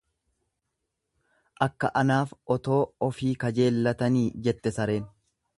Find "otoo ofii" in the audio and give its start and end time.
2.57-3.37